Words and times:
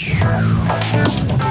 Thank 0.00 1.42
you. 1.42 1.47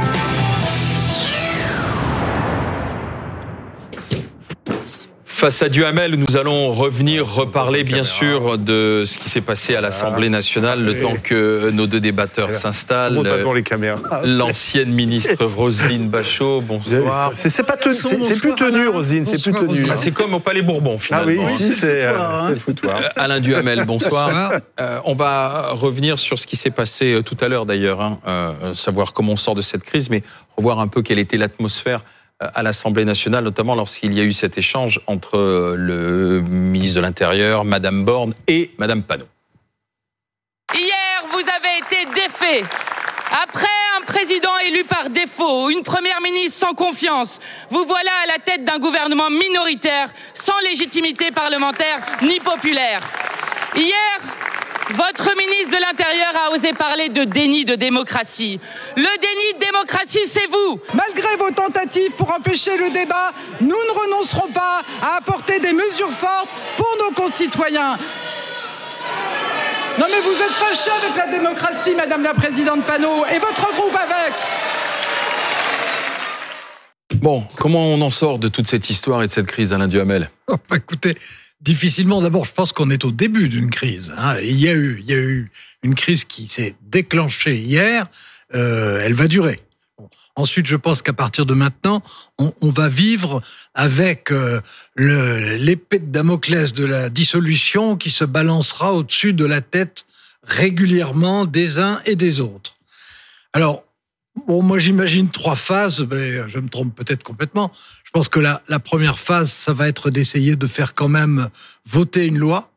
Face 5.38 5.62
à 5.62 5.70
Duhamel, 5.70 6.16
nous 6.16 6.36
allons 6.36 6.72
revenir 6.72 7.32
reparler 7.32 7.84
bien 7.84 8.04
sûr 8.04 8.58
de 8.58 9.04
ce 9.06 9.20
qui 9.20 9.30
s'est 9.30 9.42
passé 9.42 9.76
à 9.76 9.82
l'Assemblée 9.82 10.30
nationale 10.30 10.84
le 10.84 11.00
temps 11.00 11.14
que 11.22 11.70
nos 11.70 11.86
deux 11.86 12.00
débatteurs 12.00 12.56
s'installent. 12.56 13.22
les 13.54 13.62
caméras. 13.62 14.22
L'ancienne 14.26 14.92
ministre 14.92 15.46
Roselyne 15.46 16.10
Bachot, 16.10 16.62
bonsoir. 16.62 17.30
C'est 17.36 17.68
pas 17.68 17.78
tenu, 17.78 17.94
c'est 17.94 18.42
plus 18.42 18.56
tenu, 18.56 18.88
Roselyne, 18.88 19.26
c'est 19.26 19.40
plus 19.40 19.54
tenu. 19.54 19.86
Ah, 19.92 19.96
c'est 19.96 20.10
comme 20.10 20.34
au 20.34 20.40
Palais 20.40 20.64
Bourbon 20.64 20.98
finalement. 20.98 21.32
Ah 21.40 21.46
oui, 21.46 21.54
ici 21.54 21.72
c'est 21.72 22.02
le 22.50 22.56
foutoir. 22.56 22.98
Euh, 22.98 23.10
Alain 23.16 23.40
Duhamel, 23.40 23.86
bonsoir. 23.86 24.54
Euh, 24.80 25.00
on 25.06 25.14
va 25.14 25.70
revenir 25.70 26.18
sur 26.18 26.40
ce 26.40 26.48
qui 26.48 26.56
s'est 26.56 26.72
passé 26.72 27.14
euh, 27.14 27.22
tout 27.22 27.38
à 27.42 27.48
l'heure 27.48 27.68
d'ailleurs, 27.68 28.02
hein, 28.02 28.56
savoir 28.74 29.14
comment 29.14 29.34
on 29.34 29.38
sort 29.38 29.54
de 29.54 29.62
cette 29.62 29.84
crise, 29.84 30.10
mais 30.10 30.24
revoir 30.56 30.80
un 30.80 30.88
peu 30.88 31.04
quelle 31.04 31.20
était 31.20 31.38
l'atmosphère 31.38 32.02
à 32.40 32.62
l'Assemblée 32.62 33.06
nationale, 33.06 33.44
notamment 33.44 33.76
lorsqu'il 33.76 34.14
y 34.14 34.20
a 34.20 34.24
eu 34.24 34.34
cet 34.34 34.58
échange 34.58 35.02
entre 35.08 35.38
euh, 35.38 35.76
le 35.76 36.42
ministre 36.42 36.98
de 36.98 37.02
l'Intérieur, 37.02 37.66
Madame 37.66 38.06
Borne 38.06 38.34
et 38.48 38.72
Madame 38.78 39.04
Panot. 39.04 39.28
Hier, 40.74 41.24
vous 41.32 41.40
avez 41.40 41.78
été 41.80 42.06
défait. 42.14 42.64
Après 43.44 43.68
un 43.98 44.06
président 44.06 44.58
élu 44.68 44.84
par 44.84 45.10
défaut, 45.10 45.70
une 45.70 45.84
première 45.84 46.22
ministre 46.22 46.68
sans 46.68 46.74
confiance, 46.74 47.40
vous 47.70 47.84
voilà 47.86 48.12
à 48.24 48.28
la 48.28 48.40
tête 48.40 48.64
d'un 48.64 48.80
gouvernement 48.80 49.30
minoritaire, 49.30 50.08
sans 50.34 50.60
légitimité 50.60 51.32
parlementaire 51.32 52.00
ni 52.22 52.40
populaire. 52.40 53.02
Hier, 53.76 54.20
votre 54.92 55.36
ministre 55.36 55.76
de 55.76 55.82
l'Intérieur 55.82 56.07
osé 56.58 56.74
parler 56.74 57.10
de 57.10 57.24
déni 57.24 57.66
de 57.66 57.76
démocratie. 57.76 58.60
Le 58.96 59.22
déni 59.22 59.60
de 59.60 59.66
démocratie, 59.66 60.26
c'est 60.26 60.48
vous. 60.48 60.80
Malgré 60.94 61.36
vos 61.38 61.52
tentatives 61.52 62.12
pour 62.12 62.32
empêcher 62.34 62.78
le 62.78 62.90
débat, 62.90 63.32
nous 63.62 63.68
ne 63.68 64.00
renoncerons 64.00 64.50
pas 64.50 64.82
à 65.02 65.18
apporter 65.18 65.60
des 65.60 65.74
mesures 65.74 66.12
fortes 66.12 66.50
pour 66.76 66.90
nos 67.00 67.14
concitoyens. 67.14 67.98
Non 70.00 70.06
mais 70.12 70.20
vous 70.22 70.42
êtes 70.42 70.52
fâchés 70.52 70.92
avec 71.04 71.16
la 71.18 71.28
démocratie, 71.28 71.96
Madame 71.96 72.24
la 72.24 72.34
Présidente 72.34 72.86
Panot, 72.86 73.26
et 73.34 73.40
votre 73.40 73.74
groupe 73.76 73.96
avec. 73.96 74.34
Bon, 77.16 77.44
comment 77.58 77.84
on 77.88 78.02
en 78.02 78.12
sort 78.12 78.38
de 78.38 78.48
toute 78.48 78.68
cette 78.68 78.90
histoire 78.92 79.24
et 79.24 79.28
de 79.28 79.32
cette 79.32 79.48
crise, 79.48 79.74
Alain 79.74 79.88
Duhamel? 79.88 80.30
Oh, 80.48 80.56
bah, 80.70 80.78
Écoutez, 80.78 81.16
difficilement. 81.68 82.22
D'abord, 82.22 82.46
je 82.46 82.54
pense 82.54 82.72
qu'on 82.72 82.90
est 82.90 83.04
au 83.04 83.12
début 83.12 83.50
d'une 83.50 83.70
crise. 83.70 84.14
Hein. 84.18 84.38
Il 84.42 84.58
y 84.58 84.70
a 84.70 84.74
eu, 84.74 85.00
il 85.02 85.10
y 85.10 85.14
a 85.14 85.18
eu 85.18 85.52
une 85.84 85.96
crise 85.96 86.24
qui 86.24 86.48
s'est 86.48 86.76
déclenchée 86.82 87.58
hier. 87.58 88.08
Euh, 88.56 89.02
elle 89.04 89.14
va 89.14 89.28
durer. 89.28 89.60
Ensuite, 90.38 90.66
je 90.66 90.78
pense 90.78 91.02
qu'à 91.02 91.12
partir 91.12 91.46
de 91.46 91.54
maintenant, 91.54 92.02
on, 92.38 92.70
va 92.70 92.88
vivre 92.88 93.42
avec 93.74 94.32
euh, 94.32 94.62
l'épée 94.96 96.00
de 96.00 96.06
Damoclès 96.06 96.72
de 96.72 96.86
la 96.86 97.10
dissolution 97.10 97.98
qui 97.98 98.12
se 98.12 98.24
balancera 98.24 98.94
au-dessus 98.94 99.34
de 99.34 99.46
la 99.46 99.62
tête 99.62 100.06
régulièrement 100.44 101.46
des 101.46 101.80
uns 101.80 102.00
et 102.06 102.16
des 102.16 102.40
autres. 102.40 102.78
Alors, 103.52 103.84
Bon, 104.46 104.62
moi 104.62 104.78
j'imagine 104.78 105.30
trois 105.30 105.56
phases, 105.56 106.06
mais 106.12 106.48
je 106.48 106.60
me 106.60 106.70
trompe 106.70 106.94
peut-être 106.96 107.24
complètement. 107.24 107.72
Je 108.08 108.12
pense 108.14 108.30
que 108.30 108.40
la, 108.40 108.64
la 108.70 108.80
première 108.80 109.20
phase, 109.20 109.52
ça 109.52 109.74
va 109.74 109.90
être 109.90 110.10
d'essayer 110.10 110.56
de 110.56 110.66
faire 110.66 110.96
quand 110.96 111.10
même 111.10 111.50
voter 111.86 112.26
une 112.26 112.38
loi. 112.38 112.72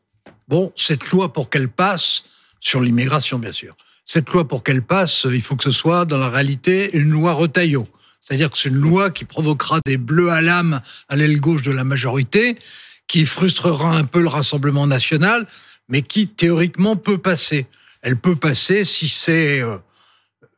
Bon, 0.48 0.73
cette 0.75 1.09
loi 1.11 1.33
pour 1.33 1.50
qu'elle 1.50 1.69
passe, 1.69 2.25
sur 2.59 2.81
l'immigration 2.81 3.39
bien 3.39 3.53
sûr, 3.53 3.77
cette 4.05 4.28
loi 4.31 4.48
pour 4.48 4.64
qu'elle 4.64 4.83
passe, 4.83 5.28
il 5.31 5.41
faut 5.41 5.55
que 5.55 5.62
ce 5.62 5.70
soit 5.70 6.05
dans 6.05 6.19
la 6.19 6.28
réalité 6.28 6.91
une 6.95 7.11
loi 7.11 7.33
retaillot. 7.33 7.86
C'est-à-dire 8.20 8.51
que 8.51 8.58
c'est 8.58 8.70
une 8.70 8.75
loi 8.75 9.11
qui 9.11 9.25
provoquera 9.25 9.78
des 9.86 9.98
bleus 9.98 10.31
à 10.31 10.42
l'âme 10.42 10.81
à 11.08 11.14
l'aile 11.14 11.41
gauche 11.41 11.62
de 11.62 11.70
la 11.70 11.84
majorité, 11.84 12.58
qui 13.06 13.25
frustrera 13.25 13.97
un 13.97 14.05
peu 14.05 14.20
le 14.20 14.27
Rassemblement 14.27 14.89
national, 14.89 15.47
mais 15.89 16.02
qui 16.02 16.27
théoriquement 16.27 16.97
peut 16.97 17.18
passer. 17.18 17.68
Elle 18.02 18.17
peut 18.17 18.35
passer 18.35 18.85
si 18.85 19.08
c'est 19.08 19.62
euh, 19.62 19.77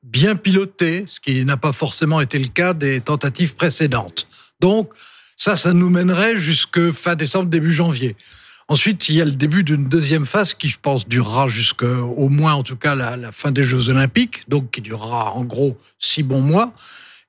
bien 0.02 0.34
piloté, 0.34 1.04
ce 1.06 1.20
qui 1.20 1.44
n'a 1.44 1.58
pas 1.58 1.72
forcément 1.72 2.22
été 2.22 2.38
le 2.38 2.48
cas 2.48 2.72
des 2.72 3.02
tentatives 3.02 3.54
précédentes. 3.54 4.26
Donc, 4.62 4.90
ça, 5.36 5.56
ça 5.56 5.74
nous 5.74 5.90
mènerait 5.90 6.36
jusque 6.36 6.92
fin 6.92 7.16
décembre, 7.16 7.50
début 7.50 7.72
janvier. 7.72 8.16
Ensuite, 8.68 9.08
il 9.08 9.16
y 9.16 9.20
a 9.20 9.24
le 9.24 9.32
début 9.32 9.64
d'une 9.64 9.88
deuxième 9.88 10.24
phase 10.24 10.54
qui, 10.54 10.68
je 10.68 10.78
pense, 10.80 11.06
durera 11.06 11.48
jusqu'au 11.48 12.28
moins, 12.28 12.54
en 12.54 12.62
tout 12.62 12.76
cas, 12.76 12.94
la, 12.94 13.32
fin 13.32 13.50
des 13.50 13.64
Jeux 13.64 13.90
Olympiques, 13.90 14.44
donc 14.48 14.70
qui 14.70 14.80
durera 14.80 15.32
en 15.32 15.42
gros 15.42 15.76
six 15.98 16.22
bons 16.22 16.40
mois. 16.40 16.72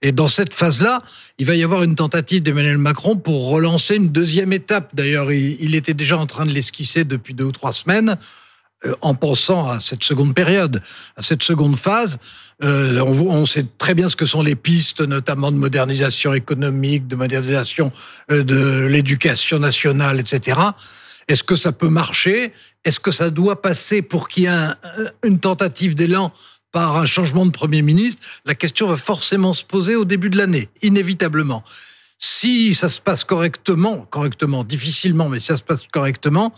Et 0.04 0.12
dans 0.12 0.28
cette 0.28 0.54
phase-là, 0.54 1.00
il 1.40 1.46
va 1.46 1.56
y 1.56 1.64
avoir 1.64 1.82
une 1.84 1.96
tentative 1.96 2.44
d'Emmanuel 2.44 2.78
Macron 2.78 3.16
pour 3.16 3.50
relancer 3.50 3.96
une 3.96 4.10
deuxième 4.10 4.54
étape. 4.54 4.92
D'ailleurs, 4.94 5.32
il, 5.32 5.58
il 5.60 5.76
était 5.76 5.94
déjà 5.94 6.18
en 6.18 6.28
train 6.28 6.46
de 6.46 6.54
l'esquisser 6.54 7.04
depuis 7.04 7.34
deux 7.34 7.46
ou 7.46 7.52
trois 7.52 7.74
semaines 7.74 8.16
euh, 8.86 8.96
en 9.02 9.16
pensant 9.16 9.68
à 9.68 9.80
cette 9.80 10.04
seconde 10.04 10.36
période, 10.36 10.82
à 11.16 11.22
cette 11.22 11.42
seconde 11.42 11.78
phase. 11.78 12.20
Euh, 12.64 13.02
on, 13.02 13.46
sait 13.46 13.66
très 13.78 13.94
bien 13.94 14.08
ce 14.08 14.16
que 14.16 14.26
sont 14.26 14.42
les 14.42 14.56
pistes, 14.56 15.02
notamment 15.02 15.52
de 15.52 15.58
modernisation 15.58 16.34
économique, 16.34 17.08
de 17.08 17.16
modernisation 17.16 17.92
euh, 18.32 18.44
de 18.44 18.86
l'éducation 18.86 19.60
nationale, 19.60 20.20
etc. 20.20 20.60
Est-ce 21.28 21.44
que 21.44 21.56
ça 21.56 21.72
peut 21.72 21.90
marcher? 21.90 22.54
Est-ce 22.86 23.00
que 23.00 23.12
ça 23.12 23.30
doit 23.30 23.62
passer 23.62 24.02
pour 24.02 24.28
qu'il 24.28 24.44
y 24.44 24.46
ait 24.48 24.68
une 25.24 25.40
tentative 25.40 25.96
d'élan 25.96 26.32
par 26.72 26.98
un 26.98 27.06
changement 27.06 27.46
de 27.46 27.52
Premier 27.52 27.82
ministre? 27.82 28.22
La 28.46 28.56
question 28.56 28.88
va 28.88 28.98
forcément 28.98 29.54
se 29.54 29.66
poser 29.66 29.96
au 29.96 30.06
début 30.06 30.30
de 30.30 30.38
l'année, 30.38 30.70
inévitablement. 30.82 31.64
Si 32.18 32.74
ça 32.74 32.88
se 32.88 33.02
passe 33.02 33.26
correctement, 33.26 34.08
correctement, 34.10 34.64
difficilement, 34.64 35.28
mais 35.28 35.40
si 35.40 35.48
ça 35.48 35.58
se 35.58 35.64
passe 35.64 35.82
correctement, 35.92 36.54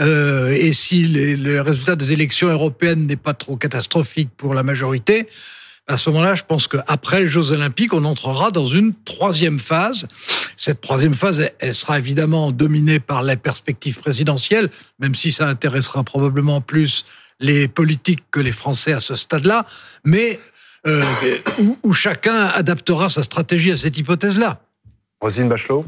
euh, 0.00 0.50
et 0.50 0.72
si 0.72 1.04
les, 1.04 1.36
le 1.36 1.60
résultat 1.60 1.96
des 1.96 2.12
élections 2.12 2.48
européennes 2.48 3.06
n'est 3.06 3.16
pas 3.16 3.34
trop 3.34 3.56
catastrophique 3.56 4.30
pour 4.36 4.54
la 4.54 4.62
majorité, 4.62 5.28
à 5.86 5.96
ce 5.96 6.08
moment-là, 6.10 6.36
je 6.36 6.44
pense 6.46 6.68
qu'après 6.68 7.20
les 7.20 7.26
Jeux 7.26 7.50
Olympiques, 7.50 7.92
on 7.92 8.04
entrera 8.04 8.52
dans 8.52 8.64
une 8.64 8.94
troisième 9.04 9.58
phase. 9.58 10.06
Cette 10.56 10.80
troisième 10.80 11.14
phase, 11.14 11.50
elle 11.58 11.74
sera 11.74 11.98
évidemment 11.98 12.52
dominée 12.52 13.00
par 13.00 13.22
la 13.24 13.36
perspective 13.36 13.98
présidentielle, 13.98 14.70
même 15.00 15.16
si 15.16 15.32
ça 15.32 15.48
intéressera 15.48 16.04
probablement 16.04 16.60
plus 16.60 17.04
les 17.40 17.66
politiques 17.66 18.22
que 18.30 18.38
les 18.38 18.52
Français 18.52 18.92
à 18.92 19.00
ce 19.00 19.16
stade-là, 19.16 19.66
mais 20.04 20.38
euh, 20.86 21.02
où, 21.58 21.76
où 21.82 21.92
chacun 21.92 22.46
adaptera 22.46 23.08
sa 23.08 23.22
stratégie 23.22 23.72
à 23.72 23.76
cette 23.76 23.98
hypothèse-là. 23.98 24.60
Rosine 25.20 25.48
Bachelot 25.48 25.84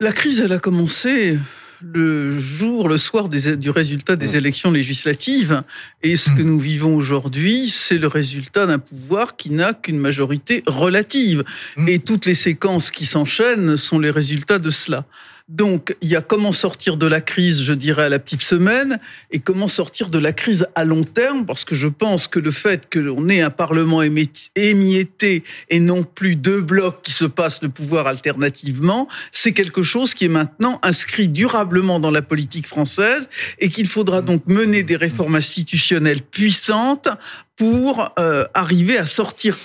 La 0.00 0.12
crise, 0.12 0.40
elle 0.40 0.52
a 0.52 0.58
commencé 0.58 1.38
le 1.80 2.38
jour, 2.38 2.88
le 2.88 2.98
soir 2.98 3.28
des, 3.28 3.56
du 3.56 3.70
résultat 3.70 4.16
des 4.16 4.32
mmh. 4.32 4.36
élections 4.36 4.70
législatives. 4.70 5.62
Et 6.02 6.16
ce 6.16 6.30
que 6.30 6.42
mmh. 6.42 6.46
nous 6.46 6.58
vivons 6.58 6.96
aujourd'hui, 6.96 7.68
c'est 7.70 7.98
le 7.98 8.06
résultat 8.06 8.66
d'un 8.66 8.78
pouvoir 8.78 9.36
qui 9.36 9.50
n'a 9.50 9.74
qu'une 9.74 9.98
majorité 9.98 10.62
relative. 10.66 11.44
Mmh. 11.76 11.88
Et 11.88 11.98
toutes 11.98 12.26
les 12.26 12.34
séquences 12.34 12.90
qui 12.90 13.06
s'enchaînent 13.06 13.76
sont 13.76 13.98
les 13.98 14.10
résultats 14.10 14.58
de 14.58 14.70
cela. 14.70 15.04
Donc, 15.48 15.96
il 16.00 16.08
y 16.08 16.16
a 16.16 16.22
comment 16.22 16.52
sortir 16.52 16.96
de 16.96 17.06
la 17.06 17.20
crise, 17.20 17.62
je 17.62 17.72
dirais, 17.72 18.04
à 18.04 18.08
la 18.08 18.18
petite 18.18 18.42
semaine, 18.42 18.98
et 19.30 19.38
comment 19.38 19.68
sortir 19.68 20.08
de 20.08 20.18
la 20.18 20.32
crise 20.32 20.66
à 20.74 20.82
long 20.82 21.04
terme, 21.04 21.46
parce 21.46 21.64
que 21.64 21.76
je 21.76 21.86
pense 21.86 22.26
que 22.26 22.40
le 22.40 22.50
fait 22.50 22.88
que 22.88 22.98
l'on 22.98 23.28
ait 23.28 23.42
un 23.42 23.50
Parlement 23.50 24.02
émietté 24.02 25.44
et 25.70 25.78
non 25.78 26.02
plus 26.02 26.34
deux 26.34 26.60
blocs 26.60 27.00
qui 27.04 27.12
se 27.12 27.24
passent 27.24 27.62
le 27.62 27.68
pouvoir 27.68 28.08
alternativement, 28.08 29.06
c'est 29.30 29.52
quelque 29.52 29.84
chose 29.84 30.14
qui 30.14 30.24
est 30.24 30.28
maintenant 30.28 30.80
inscrit 30.82 31.28
durablement 31.28 32.00
dans 32.00 32.10
la 32.10 32.22
politique 32.22 32.66
française 32.66 33.28
et 33.60 33.68
qu'il 33.68 33.88
faudra 33.88 34.22
donc 34.22 34.48
mener 34.48 34.82
des 34.82 34.96
réformes 34.96 35.36
institutionnelles 35.36 36.22
puissantes 36.22 37.08
pour 37.56 38.12
euh, 38.18 38.44
arriver 38.52 38.98
à 38.98 39.06
sortir 39.06 39.56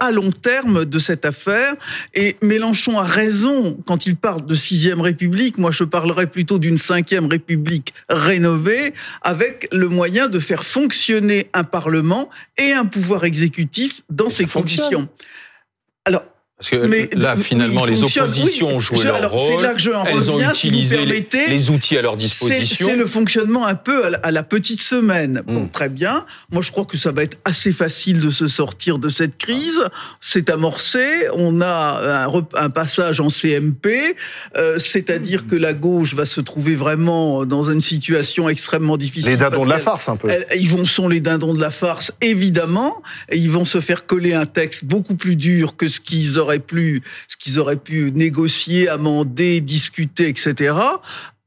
à 0.00 0.10
long 0.10 0.30
terme 0.30 0.84
de 0.84 0.98
cette 0.98 1.24
affaire. 1.24 1.74
Et 2.14 2.36
Mélenchon 2.42 2.98
a 2.98 3.04
raison 3.04 3.76
quand 3.86 4.06
il 4.06 4.16
parle 4.16 4.46
de 4.46 4.54
sixième 4.54 5.00
république. 5.00 5.58
Moi, 5.58 5.70
je 5.70 5.84
parlerais 5.84 6.26
plutôt 6.26 6.58
d'une 6.58 6.78
cinquième 6.78 7.26
république 7.26 7.92
rénovée 8.08 8.94
avec 9.22 9.68
le 9.72 9.88
moyen 9.88 10.28
de 10.28 10.38
faire 10.38 10.64
fonctionner 10.64 11.50
un 11.52 11.64
parlement 11.64 12.30
et 12.58 12.72
un 12.72 12.86
pouvoir 12.86 13.24
exécutif 13.24 14.00
dans 14.08 14.30
ces 14.30 14.46
conditions. 14.46 15.08
Parce 16.58 16.70
que 16.70 16.86
mais, 16.86 17.10
là, 17.12 17.36
finalement, 17.36 17.84
les 17.84 18.02
oppositions 18.02 18.76
ont 18.76 18.80
joué 18.80 19.04
leur 19.04 19.30
rôle. 19.30 19.62
Là 19.62 19.74
que 19.74 19.78
je 19.78 19.90
en 19.90 20.06
elles 20.06 20.14
reviens, 20.14 20.48
ont 20.48 20.52
utilisé 20.52 20.96
si 20.96 21.50
les, 21.50 21.70
outils 21.70 21.98
à 21.98 22.02
leur 22.02 22.16
disposition. 22.16 22.86
C'est 22.88 22.96
le 22.96 23.06
fonctionnement 23.06 23.66
un 23.66 23.74
peu 23.74 24.04
à 24.22 24.30
la, 24.30 24.42
petite 24.42 24.80
semaine. 24.80 25.42
Bon, 25.46 25.64
Hmm. 25.64 25.68
très 25.68 25.90
bien. 25.90 26.24
Moi, 26.50 26.62
je 26.62 26.70
crois 26.70 26.86
que 26.86 26.96
ça 26.96 27.12
va 27.12 27.22
être 27.22 27.36
assez 27.44 27.72
facile 27.72 28.20
de 28.20 28.30
se 28.30 28.48
sortir 28.48 28.98
de 28.98 29.10
cette 29.10 29.36
crise. 29.36 29.82
C'est 30.22 30.48
amorcé. 30.48 31.28
On 31.34 31.60
a 31.60 32.26
un, 32.26 32.42
un, 32.54 32.70
passage 32.70 33.20
en 33.20 33.28
CMP, 33.28 34.16
euh, 34.56 34.78
c'est-à-dire 34.78 35.46
que 35.46 35.56
la 35.56 35.74
gauche 35.74 36.14
va 36.14 36.24
se 36.24 36.40
trouver 36.40 36.74
vraiment 36.74 37.44
dans 37.44 37.64
une 37.70 37.82
situation 37.82 38.48
extrêmement 38.48 38.96
difficile. 38.96 39.32
Les 39.32 39.36
dindons 39.36 39.64
de 39.64 39.70
la 39.70 39.78
farce, 39.78 40.08
un 40.08 40.16
peu. 40.16 40.30
Elles, 40.30 40.46
ils 40.56 40.70
vont 40.70 40.86
sont 40.86 41.08
les 41.08 41.20
dindons 41.20 41.52
de 41.52 41.60
la 41.60 41.70
farce, 41.70 42.12
évidemment. 42.22 43.02
Et 43.30 43.36
ils 43.36 43.50
vont 43.50 43.66
se 43.66 43.80
faire 43.80 44.06
coller 44.06 44.32
un 44.32 44.46
texte 44.46 44.86
beaucoup 44.86 45.16
plus 45.16 45.36
dur 45.36 45.76
que 45.76 45.88
ce 45.88 46.00
qu'ils 46.00 46.38
auraient 46.38 46.45
pu, 46.58 47.02
ce 47.28 47.36
qu'ils 47.36 47.58
auraient 47.58 47.76
pu 47.76 48.12
négocier, 48.12 48.88
amender, 48.88 49.60
discuter, 49.60 50.28
etc. 50.28 50.74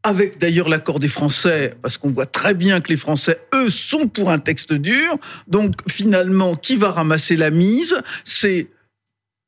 Avec 0.04 0.40
d'ailleurs 0.40 0.70
l'accord 0.70 1.00
des 1.00 1.10
Français, 1.10 1.76
parce 1.82 1.98
qu'on 1.98 2.12
voit 2.12 2.26
très 2.26 2.54
bien 2.54 2.80
que 2.80 2.90
les 2.90 2.98
Français, 2.98 3.42
eux, 3.54 3.70
sont 3.70 4.08
pour 4.08 4.32
un 4.32 4.40
texte 4.40 4.74
dur. 4.74 5.18
Donc 5.48 5.76
finalement, 5.90 6.56
qui 6.56 6.78
va 6.78 6.92
ramasser 6.92 7.36
la 7.36 7.52
mise? 7.52 8.02
C'est 8.24 8.68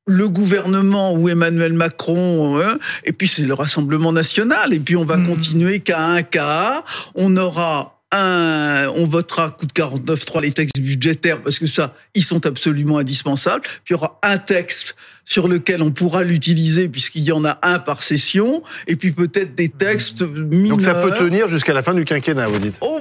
le 0.08 0.28
gouvernement 0.28 1.14
ou 1.14 1.30
Emmanuel 1.30 1.74
Macron, 1.74 2.60
hein, 2.60 2.78
et 3.06 3.14
puis 3.14 3.28
c'est 3.28 3.44
le 3.44 3.54
Rassemblement 3.54 4.12
national, 4.12 4.74
et 4.74 4.80
puis 4.80 4.96
on 4.96 5.06
va 5.06 5.16
mmh. 5.16 5.28
continuer 5.28 5.80
qu'à 5.80 6.04
un 6.04 6.24
cas, 6.24 6.84
on 7.14 7.38
aura 7.38 8.02
un, 8.12 8.90
on 8.96 9.08
votera 9.08 9.52
coup 9.52 9.66
de 9.66 9.72
49.3 9.72 10.42
les 10.42 10.52
textes 10.52 10.80
budgétaires 10.82 11.42
parce 11.42 11.60
que 11.60 11.68
ça, 11.68 11.96
ils 12.14 12.24
sont 12.24 12.46
absolument 12.46 12.98
indispensables. 12.98 13.62
Puis 13.62 13.82
il 13.90 13.92
y 13.94 13.96
aura 13.96 14.20
un 14.22 14.38
texte 14.38 14.96
sur 15.32 15.48
lequel 15.48 15.82
on 15.82 15.92
pourra 15.92 16.24
l'utiliser 16.24 16.90
puisqu'il 16.90 17.24
y 17.24 17.32
en 17.32 17.46
a 17.46 17.58
un 17.62 17.80
par 17.80 18.04
session, 18.04 18.64
et 18.86 18.98
puis 18.98 19.14
peut-être 19.14 19.56
des 19.56 19.70
textes 19.70 20.24
mineurs. 20.24 20.76
Donc 20.76 20.82
ça 20.82 20.94
peut 20.94 21.12
tenir 21.12 21.48
jusqu'à 21.48 21.74
la 21.74 21.82
fin 21.82 21.94
du 21.94 22.04
quinquennat, 22.04 22.50
vous 22.50 22.60
dites 22.60 22.76
oh, 22.82 23.00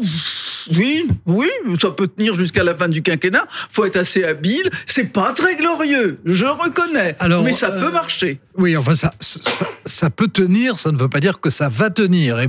Oui, 0.77 1.09
oui, 1.27 1.49
ça 1.83 1.91
peut 1.91 2.07
tenir 2.07 2.37
jusqu'à 2.37 2.63
la 2.63 2.77
fin 2.77 2.87
du 2.87 3.03
quinquennat. 3.03 3.45
Faut 3.73 3.85
être 3.85 3.97
assez 3.97 4.23
habile. 4.23 4.71
C'est 4.87 5.13
pas 5.13 5.33
très 5.33 5.57
glorieux, 5.57 6.21
je 6.25 6.45
reconnais, 6.45 7.17
Alors, 7.19 7.43
mais 7.43 7.53
ça 7.53 7.73
euh, 7.73 7.85
peut 7.85 7.91
marcher. 7.91 8.39
Oui, 8.57 8.77
enfin 8.77 8.95
ça, 8.95 9.13
ça, 9.19 9.67
ça, 9.85 10.09
peut 10.09 10.29
tenir, 10.29 10.79
ça 10.79 10.93
ne 10.93 10.99
veut 10.99 11.09
pas 11.09 11.19
dire 11.19 11.41
que 11.41 11.51
ça 11.51 11.69
va 11.69 11.91
tenir. 11.91 12.39
Et, 12.39 12.49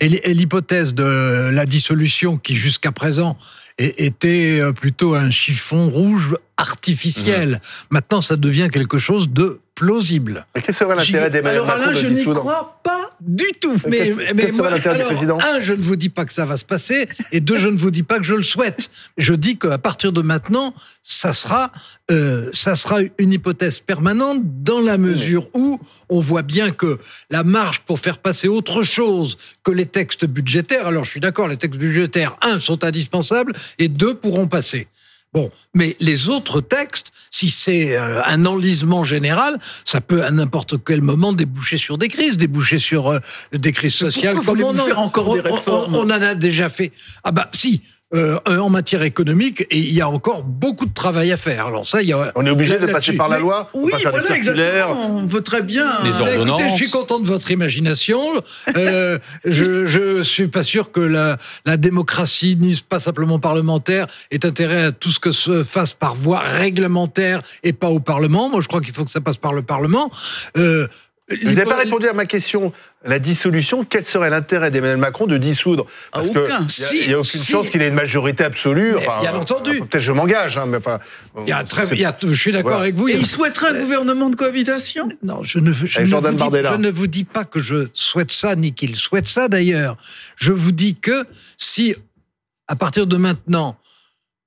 et, 0.00 0.30
et 0.30 0.34
l'hypothèse 0.34 0.94
de 0.94 1.50
la 1.52 1.66
dissolution 1.66 2.36
qui 2.36 2.54
jusqu'à 2.54 2.92
présent 2.92 3.36
était 3.78 4.60
plutôt 4.74 5.14
un 5.14 5.30
chiffon 5.30 5.88
rouge 5.88 6.36
artificiel. 6.56 7.50
Mmh. 7.50 7.60
Maintenant, 7.90 8.20
ça 8.20 8.36
devient 8.36 8.68
quelque 8.72 8.98
chose 8.98 9.30
de 9.30 9.60
plausible. 9.78 10.44
Mais 10.56 10.60
quel 10.60 10.74
serait 10.74 10.96
l'intérêt 10.96 11.30
d'Emmanuel 11.30 11.62
Macron 11.62 11.74
Alors 11.74 11.88
Alain, 11.88 11.94
je 11.94 12.06
n'y 12.08 12.24
crois 12.24 12.80
pas 12.82 13.10
du 13.20 13.44
tout. 13.60 13.76
Mais, 13.86 14.12
mais 14.34 14.46
du 14.46 14.52
président 14.52 15.38
un, 15.38 15.60
je 15.60 15.72
ne 15.72 15.82
vous 15.82 15.94
dis 15.94 16.08
pas 16.08 16.24
que 16.24 16.32
ça 16.32 16.44
va 16.44 16.56
se 16.56 16.64
passer, 16.64 17.06
et 17.30 17.38
deux, 17.38 17.58
je 17.58 17.68
ne 17.68 17.76
vous 17.76 17.92
dis 17.92 18.02
pas 18.02 18.18
que 18.18 18.24
je 18.24 18.34
le 18.34 18.42
souhaite. 18.42 18.90
Je 19.16 19.34
dis 19.34 19.56
qu'à 19.56 19.78
partir 19.78 20.10
de 20.10 20.20
maintenant, 20.20 20.74
ça 21.04 21.32
sera, 21.32 21.70
euh, 22.10 22.50
ça 22.52 22.74
sera 22.74 22.98
une 23.18 23.32
hypothèse 23.32 23.78
permanente 23.78 24.40
dans 24.64 24.80
la 24.80 24.98
mesure 24.98 25.48
où 25.54 25.78
on 26.08 26.18
voit 26.18 26.42
bien 26.42 26.72
que 26.72 26.98
la 27.30 27.44
marge 27.44 27.80
pour 27.86 28.00
faire 28.00 28.18
passer 28.18 28.48
autre 28.48 28.82
chose 28.82 29.38
que 29.62 29.70
les 29.70 29.86
textes 29.86 30.24
budgétaires. 30.24 30.88
Alors, 30.88 31.04
je 31.04 31.10
suis 31.10 31.20
d'accord, 31.20 31.46
les 31.46 31.56
textes 31.56 31.78
budgétaires, 31.78 32.36
un, 32.42 32.58
sont 32.58 32.82
indispensables, 32.82 33.52
et 33.78 33.86
deux 33.86 34.14
pourront 34.14 34.48
passer. 34.48 34.88
Bon, 35.34 35.50
mais 35.74 35.96
les 36.00 36.30
autres 36.30 36.62
textes, 36.62 37.12
si 37.30 37.50
c'est 37.50 37.96
euh, 37.96 38.22
un 38.24 38.46
enlisement 38.46 39.04
général, 39.04 39.58
ça 39.84 40.00
peut 40.00 40.24
à 40.24 40.30
n'importe 40.30 40.82
quel 40.82 41.02
moment 41.02 41.34
déboucher 41.34 41.76
sur 41.76 41.98
des 41.98 42.08
crises, 42.08 42.38
déboucher 42.38 42.78
sur 42.78 43.08
euh, 43.08 43.18
des 43.52 43.72
crises 43.72 43.94
sociales. 43.94 44.36
Comme 44.36 44.62
on, 44.62 44.74
faire 44.74 45.00
encore 45.00 45.28
on, 45.28 45.34
des 45.34 45.40
réformes 45.40 45.94
on, 45.94 46.00
on, 46.00 46.04
en 46.04 46.10
a 46.10 46.34
déjà 46.34 46.68
fait. 46.68 46.92
Ah 47.24 47.32
bah 47.32 47.50
si. 47.52 47.82
Euh, 48.14 48.38
en 48.46 48.70
matière 48.70 49.02
économique, 49.02 49.66
et 49.70 49.76
il 49.76 49.92
y 49.92 50.00
a 50.00 50.08
encore 50.08 50.42
beaucoup 50.42 50.86
de 50.86 50.94
travail 50.94 51.30
à 51.30 51.36
faire. 51.36 51.66
Alors 51.66 51.86
ça, 51.86 52.00
il 52.00 52.08
y 52.08 52.14
a, 52.14 52.32
on 52.36 52.46
est 52.46 52.50
obligé 52.50 52.78
de 52.78 52.86
passer 52.86 53.12
par 53.12 53.28
la 53.28 53.38
loi. 53.38 53.68
Oui, 53.74 53.92
pas 53.92 53.98
faire 53.98 54.12
voilà, 54.12 54.26
des 54.26 54.34
circulaires. 54.34 54.86
exactement. 54.88 55.16
On 55.18 55.26
veut 55.26 55.42
très 55.42 55.60
bien. 55.60 55.84
Les 56.04 56.10
bah, 56.12 56.20
ordonnances. 56.20 56.58
écoutez, 56.58 56.70
je 56.70 56.74
suis 56.74 56.90
content 56.90 57.18
de 57.20 57.26
votre 57.26 57.50
imagination. 57.50 58.18
Euh, 58.76 59.18
je, 59.44 59.84
je 59.84 60.22
suis 60.22 60.48
pas 60.48 60.62
sûr 60.62 60.90
que 60.90 61.00
la, 61.00 61.36
la 61.66 61.76
démocratie, 61.76 62.56
ni 62.58 62.80
pas 62.88 62.98
simplement 62.98 63.38
parlementaire, 63.38 64.06
ait 64.30 64.46
intérêt 64.46 64.84
à 64.84 64.92
tout 64.92 65.10
ce 65.10 65.20
que 65.20 65.30
se 65.30 65.62
fasse 65.62 65.92
par 65.92 66.14
voie 66.14 66.38
réglementaire 66.38 67.42
et 67.62 67.74
pas 67.74 67.90
au 67.90 68.00
Parlement. 68.00 68.48
Moi, 68.48 68.62
je 68.62 68.68
crois 68.68 68.80
qu'il 68.80 68.94
faut 68.94 69.04
que 69.04 69.10
ça 69.10 69.20
passe 69.20 69.36
par 69.36 69.52
le 69.52 69.60
Parlement. 69.60 70.10
Euh, 70.56 70.88
vous 71.30 71.50
n'avez 71.52 71.64
pas 71.64 71.76
répondu 71.76 72.08
à 72.08 72.12
ma 72.14 72.26
question. 72.26 72.72
La 73.04 73.18
dissolution, 73.18 73.84
quel 73.84 74.04
serait 74.04 74.30
l'intérêt 74.30 74.70
d'Emmanuel 74.70 74.96
Macron 74.96 75.26
de 75.26 75.36
dissoudre 75.38 75.86
Parce 76.12 76.28
ah, 76.34 76.38
aucun. 76.40 76.66
qu'il 76.66 77.06
n'y 77.06 77.12
a, 77.12 77.16
a, 77.16 77.20
aucune 77.20 77.40
si. 77.40 77.52
chance 77.52 77.70
qu'il 77.70 77.82
ait 77.82 77.88
une 77.88 77.94
majorité 77.94 78.44
absolue. 78.44 78.96
Enfin, 78.96 79.20
bien 79.20 79.34
entendu. 79.34 79.78
Peut-être 79.80 80.00
je 80.00 80.12
m'engage, 80.12 80.56
hein, 80.58 80.66
mais 80.66 80.78
enfin. 80.78 80.98
Il 81.42 81.48
y 81.48 81.52
a 81.52 81.62
très, 81.64 81.86
il 81.88 82.00
y 82.00 82.04
a, 82.04 82.16
je 82.20 82.32
suis 82.32 82.50
d'accord 82.50 82.70
Voilà. 82.70 82.82
avec 82.82 82.94
vous. 82.94 83.08
Et 83.08 83.14
Il 83.14 83.26
souhaiterait 83.26 83.68
un 83.76 83.80
gouvernement 83.80 84.30
de 84.30 84.36
cohabitation? 84.36 85.08
Non, 85.22 85.42
je 85.42 85.58
ne, 85.58 85.72
je, 85.72 86.00
ne 86.00 86.04
Jordan 86.06 86.32
vous 86.32 86.36
dis, 86.38 86.42
Bardella. 86.44 86.70
je 86.72 86.76
ne 86.76 86.90
vous 86.90 87.06
dis 87.06 87.24
pas 87.24 87.44
que 87.44 87.60
je 87.60 87.88
souhaite 87.94 88.32
ça, 88.32 88.56
ni 88.56 88.72
qu'il 88.72 88.96
souhaite 88.96 89.26
ça 89.28 89.48
d'ailleurs. 89.48 89.96
Je 90.36 90.52
vous 90.52 90.72
dis 90.72 90.96
que 90.96 91.24
si, 91.56 91.94
à 92.68 92.74
partir 92.74 93.06
de 93.06 93.16
maintenant, 93.16 93.76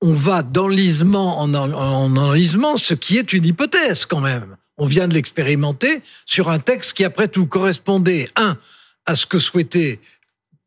on 0.01 0.13
va 0.13 0.41
d'enlisement 0.41 1.39
en, 1.41 1.53
en, 1.53 1.71
en 1.71 2.17
enlisement, 2.17 2.75
ce 2.75 2.95
qui 2.95 3.17
est 3.17 3.33
une 3.33 3.45
hypothèse 3.45 4.05
quand 4.05 4.19
même. 4.19 4.57
On 4.77 4.85
vient 4.85 5.07
de 5.07 5.13
l'expérimenter 5.13 6.01
sur 6.25 6.49
un 6.49 6.59
texte 6.59 6.93
qui, 6.93 7.03
après 7.03 7.27
tout, 7.27 7.45
correspondait, 7.45 8.27
un, 8.35 8.57
à 9.05 9.15
ce 9.15 9.25
que 9.25 9.39
souhaitait, 9.39 9.99